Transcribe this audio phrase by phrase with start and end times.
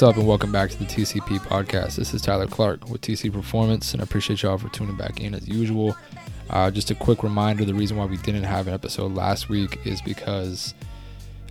[0.00, 1.96] What's up, and welcome back to the TCP podcast.
[1.96, 5.34] This is Tyler Clark with TC Performance, and I appreciate y'all for tuning back in
[5.34, 5.94] as usual.
[6.48, 9.78] Uh, just a quick reminder the reason why we didn't have an episode last week
[9.84, 10.72] is because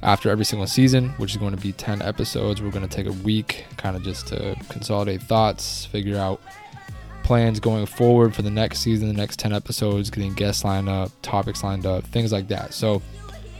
[0.01, 3.05] after every single season, which is going to be 10 episodes, we're going to take
[3.05, 6.41] a week kind of just to consolidate thoughts, figure out
[7.21, 11.11] plans going forward for the next season, the next 10 episodes, getting guests lined up,
[11.21, 12.73] topics lined up, things like that.
[12.73, 12.99] So,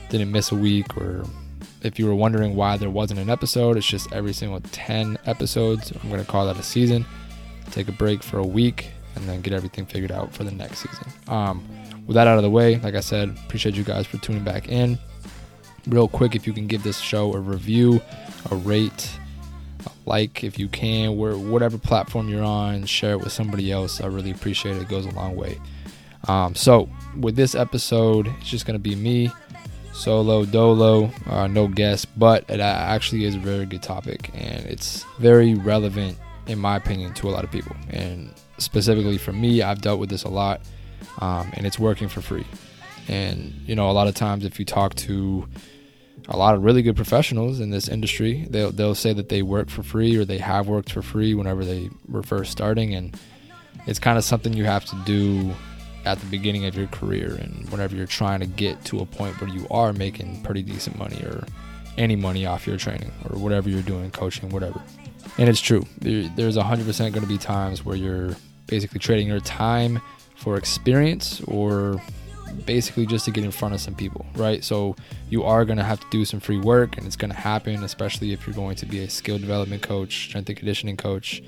[0.10, 1.26] didn't miss a week or
[1.82, 5.92] if you were wondering why there wasn't an episode, it's just every single 10 episodes.
[5.92, 7.06] I'm going to call that a season.
[7.72, 10.80] Take a break for a week and then get everything figured out for the next
[10.80, 11.08] season.
[11.28, 11.68] Um,
[12.06, 14.68] with that out of the way, like I said, appreciate you guys for tuning back
[14.68, 14.98] in.
[15.88, 18.02] Real quick, if you can give this show a review,
[18.52, 19.10] a rate,
[19.86, 24.02] a like if you can, where whatever platform you're on, share it with somebody else.
[24.02, 24.82] I really appreciate it.
[24.82, 25.60] It goes a long way.
[26.28, 29.32] Um, so with this episode, it's just gonna be me
[29.94, 35.04] solo dolo uh, no guest but it actually is a very good topic and it's
[35.20, 36.18] very relevant
[36.50, 37.76] in my opinion to a lot of people.
[37.92, 40.62] And specifically for me i've dealt with this a lot
[41.20, 42.46] um, and it's working for free.
[43.08, 45.48] And you know a lot of times if you talk to
[46.28, 49.70] a lot of really good professionals in this industry they'll, they'll say that they work
[49.70, 53.18] for free or they have worked for free whenever they were first starting and
[53.88, 55.54] it's kind of something you have to do
[56.06, 59.40] at the beginning of your career and whenever you're trying to get to a point
[59.42, 61.46] where you are making pretty decent money or
[61.98, 64.82] any money off your training or whatever you're doing, coaching, whatever.
[65.38, 65.86] And it's true.
[66.00, 68.36] There's 100% going to be times where you're
[68.68, 70.02] basically trading your time
[70.36, 72.02] for experience or
[72.66, 74.64] basically just to get in front of some people, right?
[74.64, 74.96] So
[75.30, 77.84] you are going to have to do some free work and it's going to happen,
[77.84, 81.44] especially if you're going to be a skill development coach, strength and conditioning coach,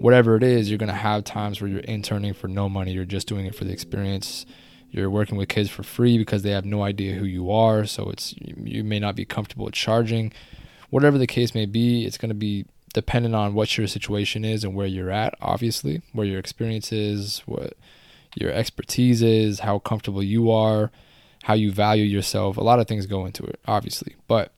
[0.00, 2.92] whatever it is, you're going to have times where you're interning for no money.
[2.92, 4.46] You're just doing it for the experience.
[4.90, 7.84] You're working with kids for free because they have no idea who you are.
[7.84, 10.32] So it's you may not be comfortable with charging.
[10.88, 14.64] Whatever the case may be, it's going to be dependent on what your situation is
[14.64, 17.74] and where you're at, obviously, where your experience is, what
[18.34, 20.90] your expertise is, how comfortable you are,
[21.42, 22.56] how you value yourself.
[22.56, 24.16] A lot of things go into it, obviously.
[24.26, 24.52] But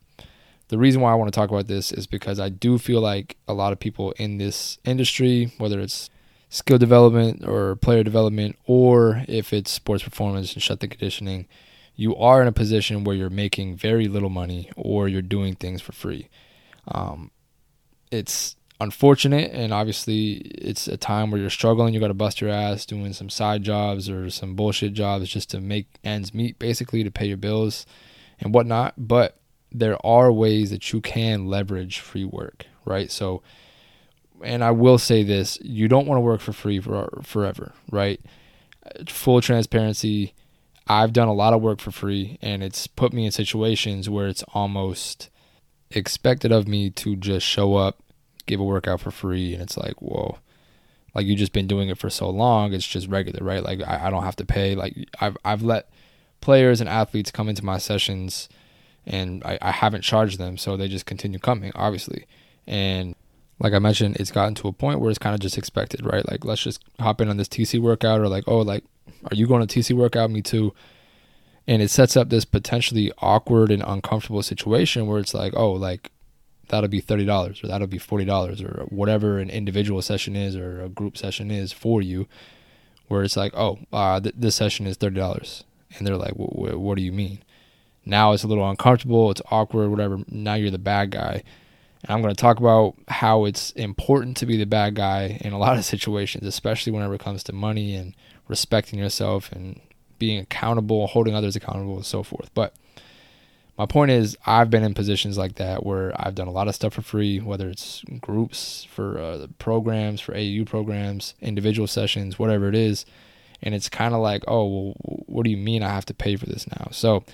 [0.68, 3.36] the reason why I want to talk about this is because I do feel like
[3.46, 6.08] a lot of people in this industry, whether it's
[6.48, 11.46] skill development or player development, or if it's sports performance and strength and conditioning,
[11.94, 15.82] you are in a position where you're making very little money or you're doing things
[15.82, 16.28] for free.
[16.88, 17.30] Um,
[18.10, 21.94] it's unfortunate, and obviously, it's a time where you're struggling.
[21.94, 25.50] You got to bust your ass doing some side jobs or some bullshit jobs just
[25.50, 27.86] to make ends meet, basically, to pay your bills
[28.40, 28.94] and whatnot.
[28.98, 29.38] But
[29.74, 33.10] there are ways that you can leverage free work, right?
[33.10, 33.42] So,
[34.42, 38.20] and I will say this: you don't want to work for free for forever, right?
[39.06, 40.34] Full transparency.
[40.88, 44.26] I've done a lot of work for free, and it's put me in situations where
[44.26, 45.30] it's almost
[45.90, 48.02] expected of me to just show up,
[48.46, 50.38] give a workout for free, and it's like, whoa,
[51.14, 53.62] like you've just been doing it for so long, it's just regular, right?
[53.62, 54.74] Like I, I don't have to pay.
[54.74, 55.88] Like I've I've let
[56.40, 58.48] players and athletes come into my sessions
[59.06, 62.26] and I, I haven't charged them, so they just continue coming, obviously.
[62.66, 63.14] And
[63.58, 66.28] like I mentioned, it's gotten to a point where it's kind of just expected, right?
[66.28, 68.84] Like, let's just hop in on this TC workout, or like, oh, like,
[69.30, 70.30] are you going to TC workout?
[70.30, 70.74] Me too.
[71.66, 76.10] And it sets up this potentially awkward and uncomfortable situation where it's like, oh, like,
[76.68, 80.88] that'll be $30 or that'll be $40 or whatever an individual session is or a
[80.88, 82.26] group session is for you,
[83.06, 85.62] where it's like, oh, uh, th- this session is $30.
[85.96, 87.42] And they're like, what do you mean?
[88.04, 90.18] Now it's a little uncomfortable, it's awkward, whatever.
[90.28, 91.42] Now you're the bad guy.
[92.02, 95.52] And I'm going to talk about how it's important to be the bad guy in
[95.52, 98.14] a lot of situations, especially whenever it comes to money and
[98.48, 99.80] respecting yourself and
[100.18, 102.50] being accountable, holding others accountable, and so forth.
[102.54, 102.74] But
[103.78, 106.74] my point is, I've been in positions like that where I've done a lot of
[106.74, 112.68] stuff for free, whether it's groups for uh, programs, for AAU programs, individual sessions, whatever
[112.68, 113.06] it is.
[113.62, 114.94] And it's kind of like, oh, well,
[115.26, 116.88] what do you mean I have to pay for this now?
[116.90, 117.24] So,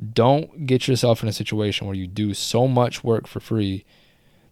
[0.00, 3.84] don't get yourself in a situation where you do so much work for free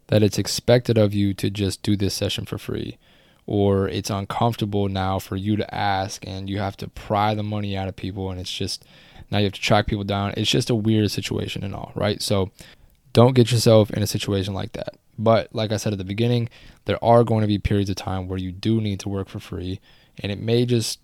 [0.07, 2.97] that it's expected of you to just do this session for free.
[3.45, 7.75] Or it's uncomfortable now for you to ask and you have to pry the money
[7.75, 8.85] out of people and it's just
[9.31, 10.33] now you have to track people down.
[10.37, 12.21] It's just a weird situation and all right?
[12.21, 12.51] So
[13.13, 14.97] don't get yourself in a situation like that.
[15.17, 16.49] But like i said at the beginning
[16.85, 19.39] there are going to be periods of time where you do need to work for
[19.39, 19.79] free
[20.19, 20.99] and it may just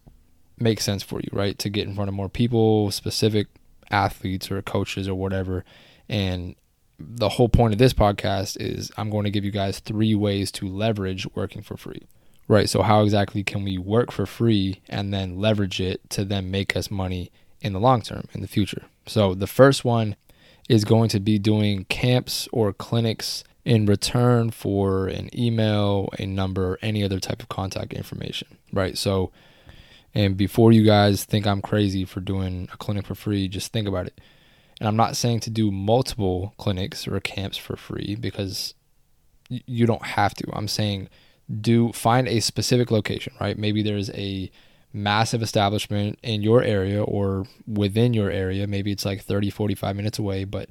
[0.57, 1.57] make sense for you right?
[1.59, 3.47] To get in front of more people specific
[3.91, 5.63] athletes or coaches or whatever.
[6.09, 6.55] And
[6.99, 10.51] the whole point of this podcast is I'm going to give you guys three ways
[10.53, 12.03] to leverage working for free.
[12.47, 12.69] Right.
[12.69, 16.75] So, how exactly can we work for free and then leverage it to then make
[16.75, 18.83] us money in the long term, in the future?
[19.07, 20.15] So, the first one
[20.69, 26.77] is going to be doing camps or clinics in return for an email, a number,
[26.83, 28.95] any other type of contact information, right?
[28.95, 29.31] So,
[30.15, 33.87] and before you guys think I'm crazy for doing a clinic for free, just think
[33.87, 34.19] about it.
[34.79, 38.73] And I'm not saying to do multiple clinics or camps for free because
[39.49, 40.49] you don't have to.
[40.53, 41.09] I'm saying
[41.61, 43.57] do find a specific location, right?
[43.57, 44.49] Maybe there's a
[44.91, 48.65] massive establishment in your area or within your area.
[48.65, 50.69] Maybe it's like 30, 45 minutes away, but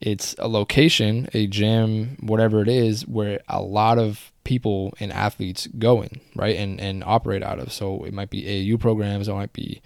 [0.00, 5.66] it's a location, a gym, whatever it is, where a lot of people and athletes
[5.78, 6.56] go in, right?
[6.56, 7.72] And and operate out of.
[7.72, 9.82] So it might be AAU programs, it might be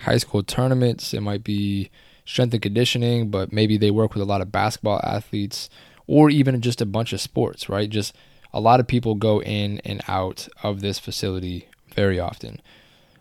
[0.00, 1.90] high school tournaments, it might be
[2.24, 5.70] strength and conditioning, but maybe they work with a lot of basketball athletes
[6.06, 7.88] or even just a bunch of sports, right?
[7.88, 8.14] Just
[8.52, 12.60] a lot of people go in and out of this facility very often.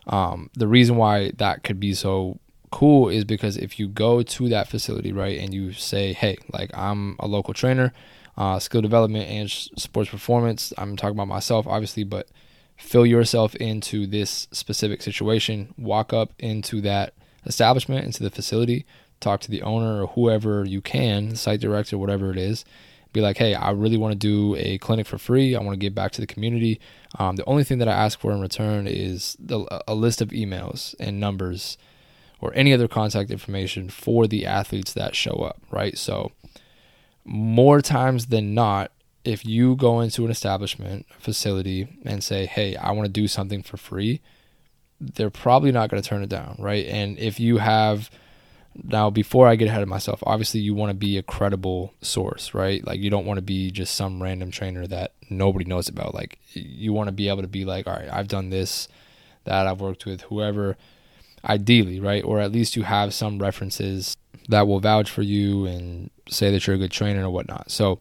[0.08, 2.40] Um, the reason why that could be so
[2.72, 6.70] cool is because if you go to that facility, right, and you say, hey, like
[6.74, 7.94] I'm a local trainer,
[8.38, 12.28] uh, skill development and sports performance, I'm talking about myself, obviously, but
[12.78, 17.14] fill yourself into this specific situation, walk up into that
[17.46, 18.86] establishment, into the facility,
[19.20, 22.66] talk to the owner or whoever you can, the site director, whatever it is.
[23.14, 25.56] Be like, hey, I really want to do a clinic for free.
[25.56, 26.82] I want to give back to the community.
[27.18, 30.30] Um, the only thing that I ask for in return is the, a list of
[30.30, 31.78] emails and numbers
[32.42, 35.98] or any other contact information for the athletes that show up, right?
[35.98, 36.34] So,
[37.26, 38.92] more times than not,
[39.24, 43.64] if you go into an establishment facility and say, hey, I want to do something
[43.64, 44.22] for free,
[45.02, 46.86] they're probably not going to turn it down, right?
[46.86, 48.10] And if you have
[48.84, 52.54] now before I get ahead of myself, obviously you want to be a credible source,
[52.54, 52.86] right?
[52.86, 56.14] Like you don't want to be just some random trainer that nobody knows about.
[56.14, 58.88] Like you want to be able to be like, all right, I've done this,
[59.46, 60.78] that I've worked with whoever,
[61.44, 62.24] ideally, right?
[62.24, 64.16] Or at least you have some references
[64.50, 67.72] that will vouch for you and say that you're a good trainer or whatnot.
[67.72, 68.00] So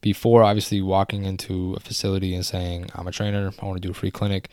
[0.00, 3.90] before obviously walking into a facility and saying, I'm a trainer, I want to do
[3.90, 4.48] a free clinic,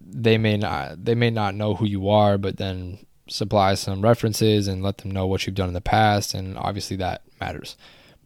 [0.00, 4.68] they may not they may not know who you are, but then supply some references
[4.68, 7.76] and let them know what you've done in the past and obviously that matters.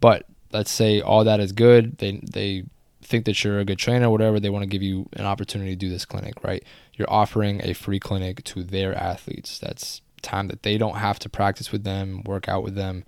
[0.00, 2.64] But let's say all that is good, they they
[3.02, 5.76] think that you're a good trainer, whatever, they want to give you an opportunity to
[5.76, 6.64] do this clinic, right?
[6.94, 9.58] You're offering a free clinic to their athletes.
[9.58, 13.04] That's time that they don't have to practice with them, work out with them.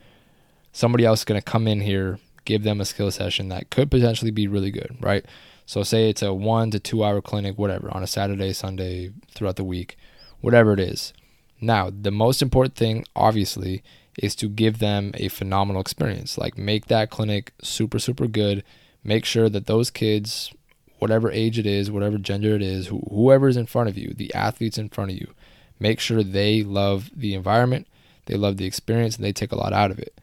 [0.76, 3.90] Somebody else is going to come in here, give them a skill session that could
[3.90, 5.24] potentially be really good, right?
[5.64, 9.56] So say it's a 1 to 2 hour clinic whatever on a Saturday, Sunday, throughout
[9.56, 9.96] the week,
[10.42, 11.14] whatever it is.
[11.62, 13.82] Now, the most important thing obviously
[14.18, 16.36] is to give them a phenomenal experience.
[16.36, 18.62] Like make that clinic super super good
[19.02, 20.52] make sure that those kids,
[20.98, 24.12] whatever age it is, whatever gender it is, wh- whoever is in front of you,
[24.12, 25.32] the athletes in front of you,
[25.80, 27.86] make sure they love the environment,
[28.26, 30.20] they love the experience, and they take a lot out of it.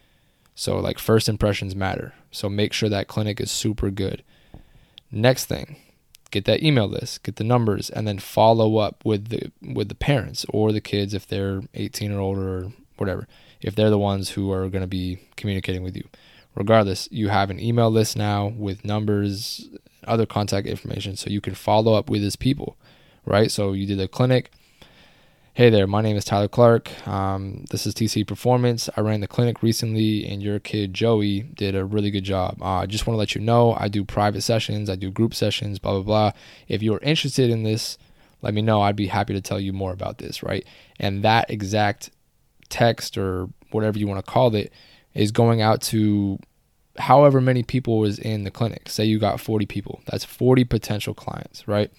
[0.56, 2.14] So, like, first impressions matter.
[2.32, 4.24] So, make sure that clinic is super good.
[5.12, 5.78] Next thing,
[6.32, 9.96] get that email list, get the numbers, and then follow up with the with the
[9.96, 13.28] parents or the kids if they're 18 or older or whatever.
[13.62, 16.08] If they're the ones who are going to be communicating with you
[16.56, 19.70] regardless, you have an email list now with numbers,
[20.06, 22.78] other contact information, so you can follow up with his people,
[23.26, 23.52] right?
[23.52, 24.52] So you did a clinic.
[25.56, 27.08] Hey there, my name is Tyler Clark.
[27.08, 28.90] Um, this is TC Performance.
[28.98, 32.60] I ran the clinic recently, and your kid Joey did a really good job.
[32.60, 35.36] Uh, I just want to let you know I do private sessions, I do group
[35.36, 36.32] sessions, blah, blah, blah.
[36.68, 38.00] If you're interested in this,
[38.42, 38.82] let me know.
[38.82, 40.66] I'd be happy to tell you more about this, right?
[41.00, 42.10] And that exact
[42.70, 44.74] text or whatever you want to call it
[45.14, 46.40] is going out to
[46.98, 48.90] however many people is in the clinic.
[48.90, 50.02] Say you got 40 people.
[50.08, 51.92] That's 40 potential clients, right?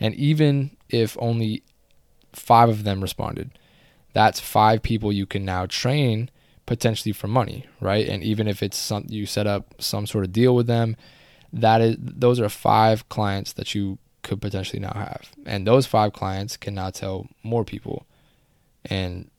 [0.00, 1.62] And even if only
[2.36, 3.58] 5 of them responded,
[4.12, 6.30] that's 5 people you can now train
[6.66, 8.08] potentially for money, right?
[8.08, 10.96] And even if it's some you set up some sort of deal with them,
[11.52, 15.30] that is those are 5 clients that you could potentially now have.
[15.44, 18.06] And those 5 clients can now tell more people
[18.84, 19.30] and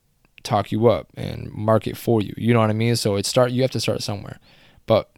[0.43, 2.33] talk you up and market for you.
[2.37, 2.95] You know what I mean?
[2.95, 4.39] So it start you have to start somewhere.
[4.85, 5.09] But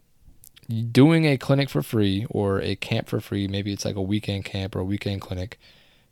[0.90, 4.44] doing a clinic for free or a camp for free, maybe it's like a weekend
[4.44, 5.58] camp or a weekend clinic,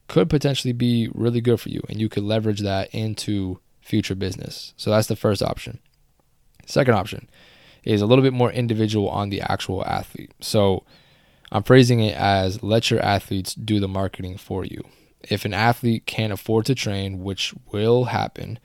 [0.08, 4.74] could potentially be really good for you and you could leverage that into future business.
[4.76, 5.78] So that's the first option.
[6.66, 7.28] Second option
[7.84, 10.32] is a little bit more individual on the actual athlete.
[10.40, 10.84] So
[11.52, 14.82] I'm phrasing it as let your athletes do the marketing for you.
[15.22, 18.58] If an athlete can't afford to train, which will happen,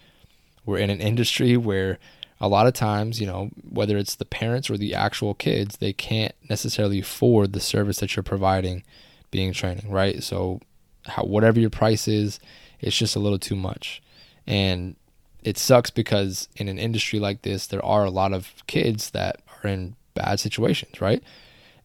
[0.66, 2.00] we're in an industry where
[2.40, 5.94] a lot of times, you know, whether it's the parents or the actual kids, they
[5.94, 8.84] can't necessarily afford the service that you're providing
[9.32, 10.22] being training, right?
[10.22, 10.60] So
[11.06, 12.40] how whatever your price is,
[12.80, 14.02] it's just a little too much.
[14.46, 14.96] And
[15.44, 19.42] it sucks because in an industry like this, there are a lot of kids that
[19.64, 21.24] are in bad situations, right?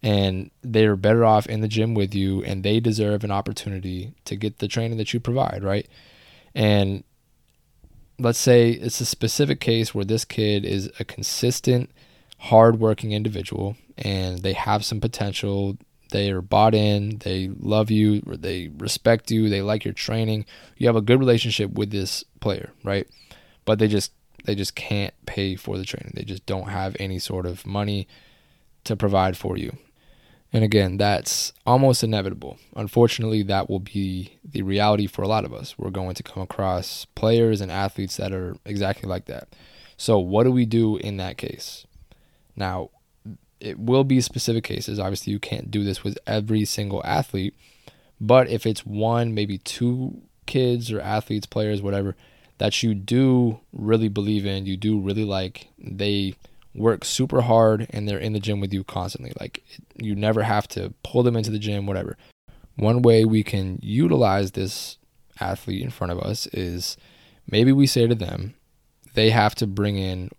[0.03, 4.37] And they're better off in the gym with you and they deserve an opportunity to
[4.37, 5.89] get the training that you provide, right?
[6.55, 7.03] And
[8.19, 11.91] let's say it's a specific case where this kid is a consistent,
[12.39, 15.77] hardworking individual and they have some potential.
[16.11, 20.47] They are bought in, they love you, they respect you, they like your training.
[20.77, 23.07] You have a good relationship with this player, right?
[23.65, 24.13] But they just
[24.45, 26.13] they just can't pay for the training.
[26.15, 28.09] They just don't have any sort of money
[28.85, 29.77] to provide for you.
[30.53, 32.59] And again, that's almost inevitable.
[32.75, 35.79] Unfortunately, that will be the reality for a lot of us.
[35.79, 39.49] We're going to come across players and athletes that are exactly like that.
[39.99, 41.87] So, what do we do in that case?
[42.57, 42.91] Now,
[43.61, 44.99] it will be specific cases.
[44.99, 47.55] Obviously, you can't do this with every single athlete,
[48.21, 52.17] but if it's one, maybe two kids or athletes, players, whatever,
[52.59, 56.35] that you do really believe in, you do really like, they
[56.75, 59.33] work super hard and they're in the gym with you constantly.
[59.41, 59.63] Like
[59.97, 62.17] you never have to pull them into the gym, whatever.
[62.77, 64.99] One way we can utilize this
[65.41, 66.97] athlete in front of us is
[67.51, 68.55] maybe we say to them,
[69.15, 70.31] they have to bring in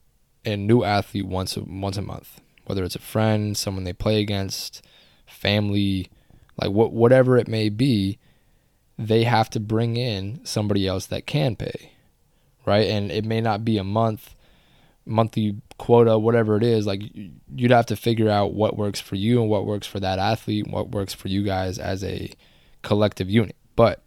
[0.45, 4.21] a new athlete once a, once a month, whether it's a friend, someone they play
[4.21, 4.85] against,
[5.25, 6.07] family,
[6.55, 8.19] like what whatever it may be,
[8.95, 11.93] they have to bring in somebody else that can pay,
[12.67, 12.87] right?
[12.87, 14.35] And it may not be a month,
[15.03, 16.85] monthly quota, whatever it is.
[16.85, 17.01] Like
[17.55, 20.67] you'd have to figure out what works for you and what works for that athlete,
[20.67, 22.31] what works for you guys as a
[22.83, 23.55] collective unit.
[23.75, 24.03] But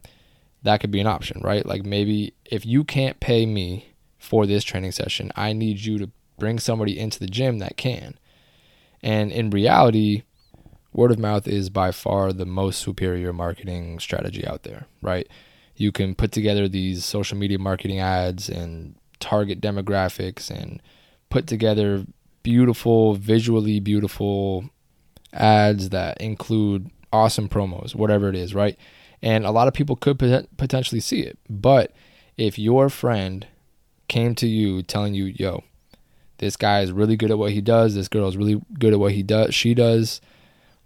[0.62, 1.66] that could be an option, right?
[1.66, 3.88] Like maybe if you can't pay me
[4.18, 8.18] for this training session, I need you to bring somebody into the gym that can.
[9.02, 10.22] And in reality,
[10.92, 15.26] word of mouth is by far the most superior marketing strategy out there, right?
[15.76, 20.82] You can put together these social media marketing ads and target demographics and
[21.30, 22.06] put together
[22.42, 24.70] beautiful, visually beautiful
[25.32, 28.78] ads that include awesome promos, whatever it is, right?
[29.22, 30.18] And a lot of people could
[30.56, 31.38] potentially see it.
[31.48, 31.92] But
[32.36, 33.46] if your friend
[34.08, 35.64] came to you telling you, yo,
[36.42, 37.94] this guy is really good at what he does.
[37.94, 39.54] This girl is really good at what he does.
[39.54, 40.20] She does.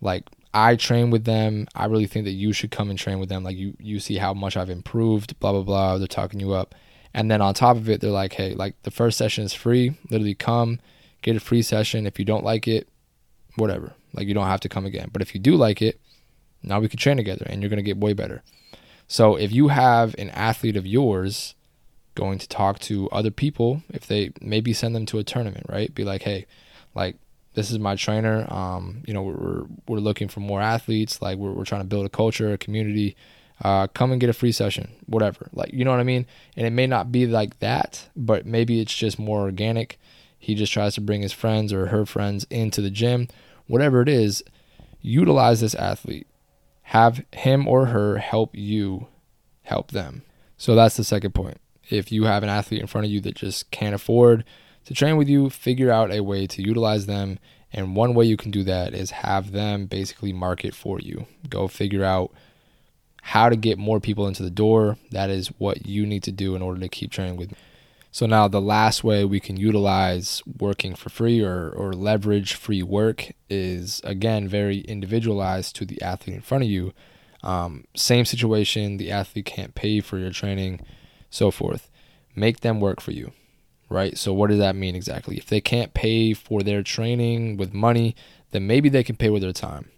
[0.03, 1.67] Like I train with them.
[1.75, 3.43] I really think that you should come and train with them.
[3.43, 5.41] Like you, you see how much I've improved.
[5.41, 5.97] Blah blah blah.
[5.97, 6.75] They're talking you up,
[7.15, 9.97] and then on top of it, they're like, hey, like the first session is free.
[10.11, 10.79] Literally come,
[11.23, 12.07] get a free session.
[12.07, 12.87] If you don't like it,
[13.55, 13.95] whatever.
[14.13, 15.09] Like you don't have to come again.
[15.11, 15.99] But if you do like it,
[16.63, 18.43] now we can train together, and you're gonna get way better.
[19.09, 21.55] So if you have an athlete of yours
[22.17, 25.95] going to talk to other people if they maybe send them to a tournament, right?
[25.95, 26.47] Be like, hey,
[26.95, 27.17] like
[27.55, 28.53] this is my trainer.
[28.53, 31.23] Um, you know, we're we're looking for more athletes.
[31.23, 33.17] Like we're we're trying to build a culture, a community.
[33.63, 35.49] Uh, come and get a free session, whatever.
[35.53, 36.27] Like you know what I mean.
[36.57, 39.99] And it may not be like that, but maybe it's just more organic.
[40.39, 43.29] He just tries to bring his friends or her friends into the gym,
[43.67, 44.45] whatever it is.
[45.01, 46.27] Utilize this athlete.
[46.83, 49.07] Have him or her help you
[49.63, 50.23] help them.
[50.59, 51.59] So that's the second point
[51.91, 54.45] if you have an athlete in front of you that just can't afford
[54.85, 57.39] to train with you, figure out a way to utilize them.
[57.73, 61.27] And one way you can do that is have them basically market for you.
[61.49, 62.33] Go figure out
[63.23, 64.97] how to get more people into the door.
[65.11, 67.59] That is what you need to do in order to keep training with me.
[68.13, 72.83] So now the last way we can utilize working for free or, or leverage free
[72.83, 76.95] work is again very individualized to the athlete in front of you.
[77.43, 80.81] Um, same situation, the athlete can't pay for your training
[81.31, 81.91] so forth.
[82.35, 83.33] Make them work for you,
[83.89, 84.17] right?
[84.17, 85.37] So, what does that mean exactly?
[85.37, 88.15] If they can't pay for their training with money,
[88.51, 89.91] then maybe they can pay with their time.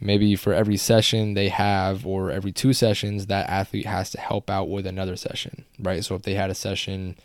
[0.00, 4.50] Maybe for every session they have, or every two sessions, that athlete has to help
[4.50, 6.04] out with another session, right?
[6.04, 7.16] So, if they had a session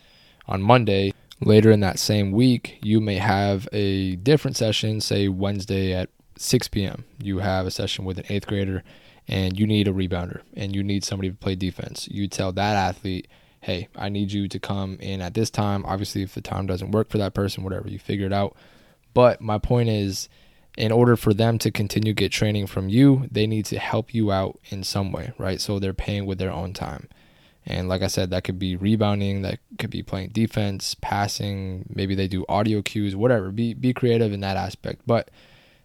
[0.46, 5.94] on Monday, later in that same week, you may have a different session, say Wednesday
[5.94, 7.04] at 6 p.m.
[7.22, 8.84] You have a session with an eighth grader
[9.28, 12.74] and you need a rebounder and you need somebody to play defense, you tell that
[12.74, 13.28] athlete,
[13.60, 15.84] hey, I need you to come in at this time.
[15.84, 18.56] Obviously, if the time doesn't work for that person, whatever, you figure it out.
[19.14, 20.28] But my point is,
[20.76, 24.30] in order for them to continue get training from you, they need to help you
[24.30, 25.60] out in some way, right?
[25.60, 27.08] So they're paying with their own time.
[27.66, 32.14] And like I said, that could be rebounding, that could be playing defense, passing, maybe
[32.14, 33.50] they do audio cues, whatever.
[33.50, 35.02] Be be creative in that aspect.
[35.04, 35.30] But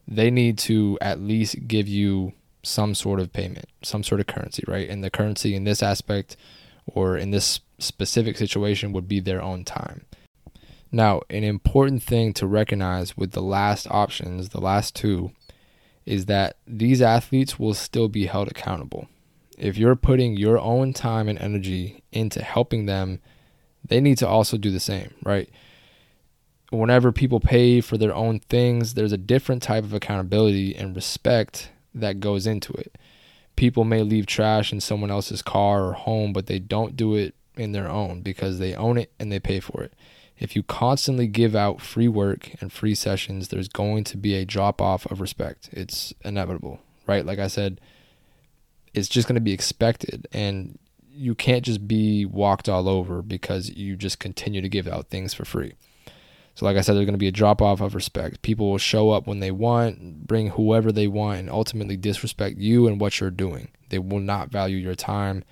[0.07, 2.33] they need to at least give you
[2.63, 4.89] some sort of payment, some sort of currency, right?
[4.89, 6.37] And the currency in this aspect
[6.85, 10.05] or in this specific situation would be their own time.
[10.91, 15.31] Now, an important thing to recognize with the last options, the last two,
[16.05, 19.07] is that these athletes will still be held accountable.
[19.57, 23.19] If you're putting your own time and energy into helping them,
[23.85, 25.49] they need to also do the same, right?
[26.73, 31.69] whenever people pay for their own things, there's a different type of accountability and respect
[31.93, 32.97] that goes into it.
[33.55, 37.35] People may leave trash in someone else's car or home, but they don't do it
[37.55, 39.93] in their own because they own it and they pay for it.
[40.39, 44.45] If you constantly give out free work and free sessions, there's going to be a
[44.45, 45.69] drop off of respect.
[45.71, 47.25] It's inevitable, right?
[47.25, 47.79] Like I said,
[48.93, 50.27] it's just going to be expected.
[50.33, 50.79] And
[51.11, 55.33] you can't just be walked all over because you just continue to give out things
[55.33, 55.73] for free.
[56.55, 58.43] So, like I said, there's going to be a drop off of respect.
[58.43, 62.87] People will show up when they want, bring whoever they want, and ultimately disrespect you
[62.87, 63.69] and what you're doing.
[63.89, 65.43] They will not value your time,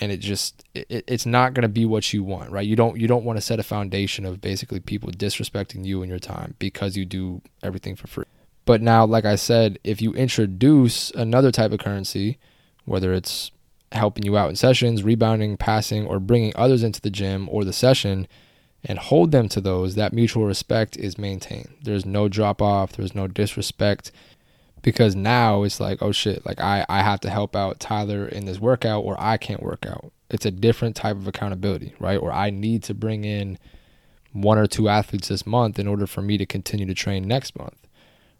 [0.00, 2.66] and it just it, it's not going to be what you want, right?
[2.66, 6.10] You don't you don't want to set a foundation of basically people disrespecting you and
[6.10, 8.24] your time because you do everything for free.
[8.64, 12.38] But now, like I said, if you introduce another type of currency,
[12.84, 13.52] whether it's
[13.92, 17.72] helping you out in sessions, rebounding, passing, or bringing others into the gym or the
[17.72, 18.26] session
[18.84, 21.74] and hold them to those, that mutual respect is maintained.
[21.82, 24.10] There's no drop off, there's no disrespect
[24.82, 28.44] because now it's like, oh shit, like I, I have to help out Tyler in
[28.44, 30.12] this workout or I can't work out.
[30.28, 32.18] It's a different type of accountability, right?
[32.18, 33.58] Or I need to bring in
[34.32, 37.56] one or two athletes this month in order for me to continue to train next
[37.56, 37.76] month.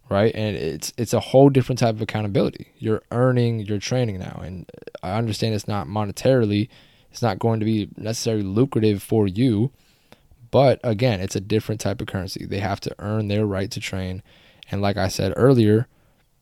[0.08, 0.34] Right.
[0.34, 2.72] And it's it's a whole different type of accountability.
[2.76, 4.42] You're earning your training now.
[4.44, 4.68] And
[5.02, 6.68] I understand it's not monetarily,
[7.10, 9.70] it's not going to be necessarily lucrative for you
[10.52, 12.44] but again, it's a different type of currency.
[12.44, 14.22] They have to earn their right to train.
[14.70, 15.88] And like I said earlier,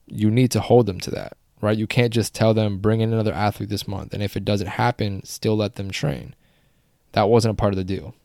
[0.06, 1.78] you need to hold them to that, right?
[1.78, 4.12] You can't just tell them, bring in another athlete this month.
[4.12, 6.34] And if it doesn't happen, still let them train.
[7.12, 8.16] That wasn't a part of the deal.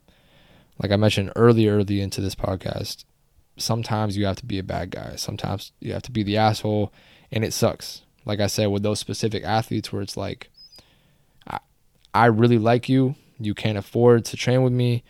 [0.81, 3.05] Like I mentioned earlier, early into this podcast,
[3.55, 5.15] sometimes you have to be a bad guy.
[5.17, 6.91] Sometimes you have to be the asshole.
[7.31, 8.01] And it sucks.
[8.25, 10.49] Like I said, with those specific athletes where it's like,
[11.47, 11.59] I,
[12.11, 13.13] I really like you.
[13.39, 15.03] You can't afford to train with me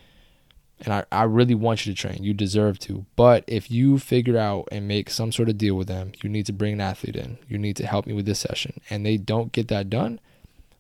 [0.86, 2.24] and I, I really want you to train.
[2.24, 3.06] You deserve to.
[3.16, 6.46] But if you figure out and make some sort of deal with them, you need
[6.46, 7.40] to bring an athlete in.
[7.50, 8.80] You need to help me with this session.
[8.90, 10.20] And they don't get that done,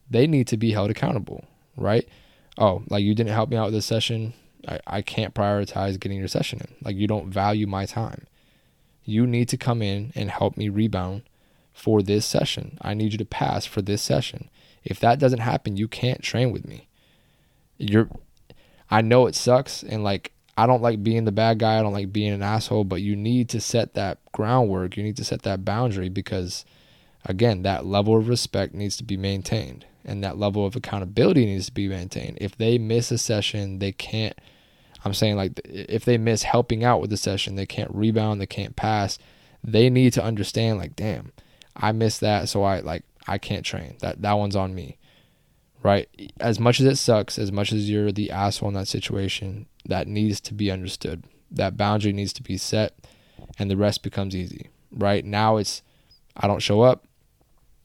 [0.09, 1.43] they need to be held accountable,
[1.75, 2.07] right?
[2.57, 4.33] Oh, like you didn't help me out with this session.
[4.67, 6.75] I, I can't prioritize getting your session in.
[6.83, 8.27] Like you don't value my time.
[9.03, 11.23] You need to come in and help me rebound
[11.73, 12.77] for this session.
[12.81, 14.49] I need you to pass for this session.
[14.83, 16.87] If that doesn't happen, you can't train with me.
[17.77, 18.07] You're
[18.89, 21.77] I know it sucks and like I don't like being the bad guy.
[21.77, 24.95] I don't like being an asshole, but you need to set that groundwork.
[24.95, 26.65] You need to set that boundary because
[27.25, 31.65] again, that level of respect needs to be maintained and that level of accountability needs
[31.65, 32.37] to be maintained.
[32.39, 34.37] If they miss a session, they can't
[35.03, 38.47] I'm saying like if they miss helping out with the session, they can't rebound, they
[38.47, 39.19] can't pass.
[39.63, 41.31] They need to understand like, damn,
[41.75, 43.97] I missed that, so I like I can't train.
[43.99, 44.97] That that one's on me
[45.85, 46.09] right?
[46.39, 50.07] As much as it sucks, as much as you're the asshole in that situation, that
[50.07, 51.25] needs to be understood.
[51.51, 52.95] That boundary needs to be set,
[53.59, 55.23] and the rest becomes easy, right?
[55.23, 55.83] Now it's,
[56.35, 57.05] I don't show up,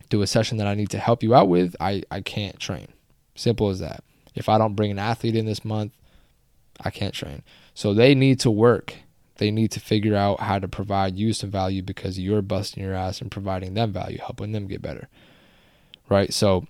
[0.09, 2.89] do a session that I need to help you out with, I, I can't train.
[3.35, 4.03] Simple as that.
[4.35, 5.93] If I don't bring an athlete in this month,
[6.83, 7.43] I can't train.
[7.75, 8.95] So they need to work.
[9.37, 12.95] They need to figure out how to provide you some value because you're busting your
[12.95, 15.11] ass and providing them value, helping them get better.
[16.09, 16.33] Right?
[16.33, 16.67] So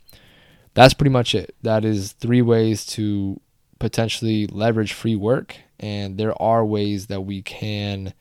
[0.74, 1.54] that's pretty much it.
[1.62, 3.40] That is three ways to
[3.78, 5.56] potentially leverage free work.
[5.78, 8.12] And there are ways that we can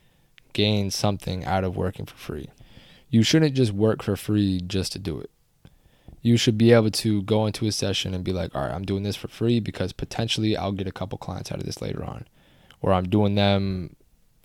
[0.53, 2.49] gain something out of working for free.
[3.09, 5.29] You shouldn't just work for free just to do it.
[6.21, 8.85] You should be able to go into a session and be like, all right, I'm
[8.85, 12.03] doing this for free because potentially I'll get a couple clients out of this later
[12.03, 12.27] on.
[12.81, 13.95] Or I'm doing them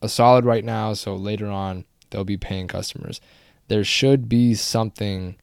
[0.02, 3.20] a solid right now, so later on they'll be paying customers.
[3.68, 5.36] There should be something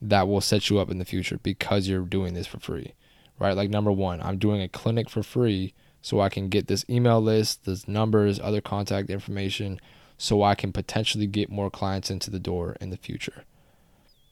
[0.00, 2.94] that will set you up in the future because you're doing this for free,
[3.38, 3.56] right?
[3.56, 7.20] Like, number one, I'm doing a clinic for free so I can get this email
[7.20, 9.80] list, this numbers, other contact information,
[10.16, 13.44] so I can potentially get more clients into the door in the future.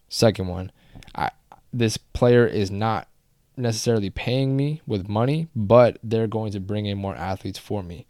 [0.08, 0.70] Second one,
[1.14, 1.30] I,
[1.72, 3.08] this player is not
[3.56, 8.06] necessarily paying me with money, but they're going to bring in more athletes for me.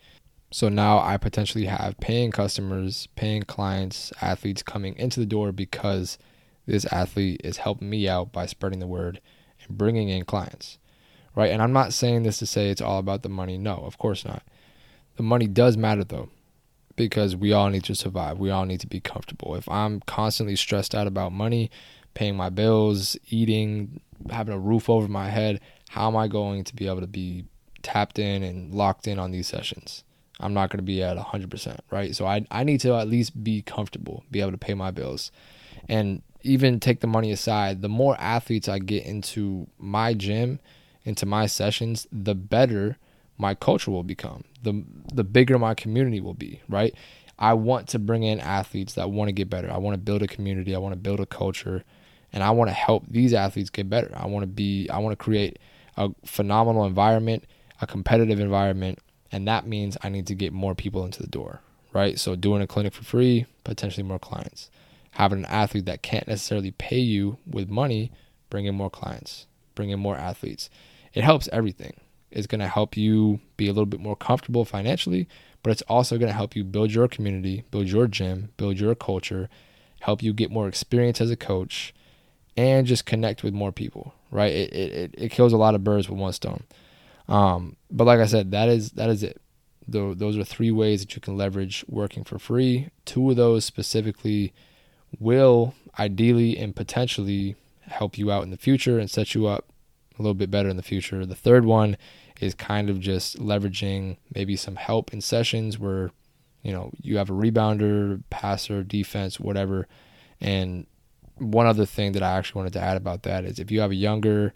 [0.50, 6.18] So now I potentially have paying customers, paying clients, athletes coming into the door because
[6.66, 9.20] this athlete is helping me out by spreading the word
[9.62, 10.78] and bringing in clients,
[11.34, 11.50] right?
[11.50, 13.56] And I'm not saying this to say it's all about the money.
[13.56, 14.42] No, of course not.
[15.16, 16.28] The money does matter though,
[16.96, 18.38] because we all need to survive.
[18.38, 19.54] We all need to be comfortable.
[19.54, 21.70] If I'm constantly stressed out about money,
[22.14, 24.00] paying my bills, eating,
[24.30, 27.44] having a roof over my head, how am I going to be able to be
[27.82, 30.02] tapped in and locked in on these sessions?
[30.40, 32.14] I'm not going to be at 100%, right?
[32.14, 35.30] So I, I need to at least be comfortable, be able to pay my bills.
[35.88, 40.60] And even take the money aside, the more athletes I get into my gym,
[41.04, 42.98] into my sessions, the better
[43.38, 44.82] my culture will become, the
[45.12, 46.94] the bigger my community will be, right?
[47.38, 49.70] I want to bring in athletes that want to get better.
[49.70, 50.74] I want to build a community.
[50.74, 51.84] I want to build a culture
[52.32, 54.10] and I want to help these athletes get better.
[54.14, 55.58] I want to be I want to create
[55.96, 57.44] a phenomenal environment,
[57.80, 58.98] a competitive environment,
[59.32, 61.60] and that means I need to get more people into the door,
[61.92, 62.18] right?
[62.18, 64.70] So doing a clinic for free, potentially more clients.
[65.16, 68.12] Having an athlete that can't necessarily pay you with money,
[68.50, 70.68] bring in more clients, bring in more athletes.
[71.14, 71.94] It helps everything.
[72.30, 75.26] It's going to help you be a little bit more comfortable financially,
[75.62, 78.94] but it's also going to help you build your community, build your gym, build your
[78.94, 79.48] culture,
[80.00, 81.94] help you get more experience as a coach,
[82.54, 84.52] and just connect with more people, right?
[84.52, 86.64] It, it, it kills a lot of birds with one stone.
[87.26, 89.40] Um, but like I said, that is that is it.
[89.88, 92.90] The, those are three ways that you can leverage working for free.
[93.06, 94.52] Two of those specifically
[95.18, 99.66] will ideally and potentially help you out in the future and set you up
[100.18, 101.24] a little bit better in the future.
[101.24, 101.96] The third one
[102.40, 106.10] is kind of just leveraging maybe some help in sessions where
[106.62, 109.86] you know you have a rebounder, passer, defense, whatever,
[110.40, 110.86] and
[111.38, 113.90] one other thing that I actually wanted to add about that is if you have
[113.90, 114.54] a younger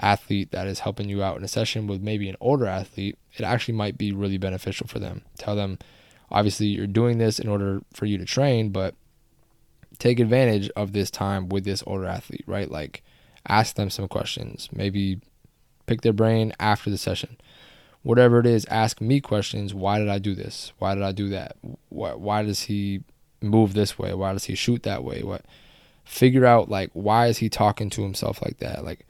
[0.00, 3.42] athlete that is helping you out in a session with maybe an older athlete, it
[3.42, 5.22] actually might be really beneficial for them.
[5.38, 5.78] Tell them,
[6.30, 8.94] obviously, you're doing this in order for you to train, but
[9.98, 12.70] take advantage of this time with this older athlete, right?
[12.70, 13.02] Like,
[13.48, 15.20] ask them some questions, maybe
[15.86, 17.36] pick their brain after the session.
[18.02, 19.74] Whatever it is, ask me questions.
[19.74, 20.72] Why did I do this?
[20.78, 21.56] Why did I do that?
[21.88, 23.02] Why, why does he
[23.40, 24.14] move this way?
[24.14, 25.22] Why does he shoot that way?
[25.22, 25.44] What?
[26.06, 29.04] figure out like why is he talking to himself like that like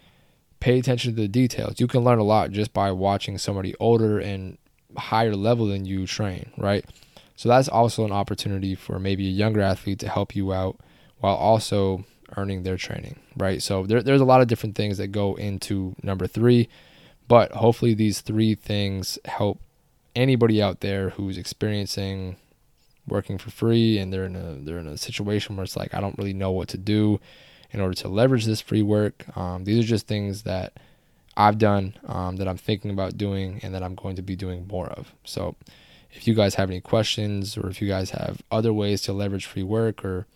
[0.60, 4.18] pay attention to the details you can learn a lot just by watching somebody older
[4.18, 4.56] and
[4.96, 6.86] higher level than you train right
[7.36, 10.78] so that's also an opportunity for maybe a younger athlete to help you out
[11.20, 12.04] while also
[12.36, 15.94] earning their training right so there, there's a lot of different things that go into
[16.02, 16.68] number three
[17.28, 19.60] but hopefully these three things help
[20.14, 22.36] anybody out there who's experiencing
[23.06, 26.00] working for free and they're in a they're in a situation where it's like I
[26.00, 27.20] don't really know what to do
[27.70, 29.24] in order to leverage this free work.
[29.36, 30.72] Um, these are just things that
[31.36, 34.66] I've done um, that I'm thinking about doing and that I'm going to be doing
[34.66, 35.12] more of.
[35.24, 35.56] So
[36.12, 39.46] if you guys have any questions or if you guys have other ways to leverage
[39.46, 40.26] free work or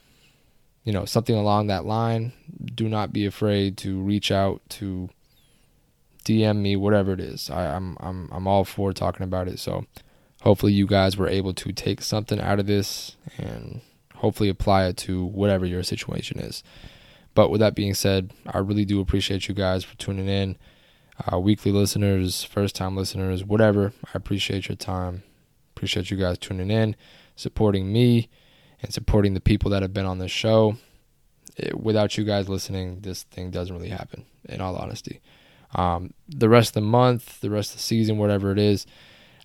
[0.85, 2.33] you know something along that line,
[2.74, 5.11] do not be afraid to reach out to
[6.24, 7.50] DM me, whatever it is.
[7.50, 9.59] I, I'm I'm I'm all for talking about it.
[9.59, 9.87] So
[10.42, 13.80] hopefully you guys were able to take something out of this and
[14.16, 16.62] hopefully apply it to whatever your situation is.
[17.35, 20.56] But with that being said, I really do appreciate you guys for tuning in.
[21.30, 23.92] Uh, weekly listeners, first time listeners, whatever.
[24.06, 25.22] I appreciate your time.
[25.80, 26.94] Appreciate you guys tuning in,
[27.36, 28.28] supporting me,
[28.82, 30.76] and supporting the people that have been on this show.
[31.56, 35.22] It, without you guys listening, this thing doesn't really happen, in all honesty.
[35.74, 38.84] Um, the rest of the month, the rest of the season, whatever it is,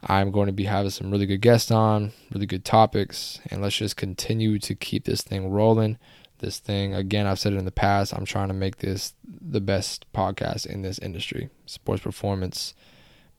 [0.03, 3.77] I'm going to be having some really good guests on, really good topics, and let's
[3.77, 5.97] just continue to keep this thing rolling.
[6.39, 9.61] This thing, again, I've said it in the past, I'm trying to make this the
[9.61, 12.73] best podcast in this industry sports performance,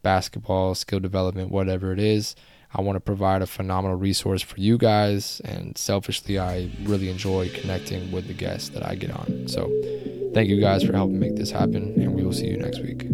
[0.01, 2.35] basketball, skill development, whatever it is.
[2.75, 7.51] I want to provide a phenomenal resource for you guys, and selfishly, I really enjoy
[7.51, 9.49] connecting with the guests that I get on.
[9.49, 9.71] So,
[10.35, 13.07] thank you guys for helping make this happen, and we will see you next week.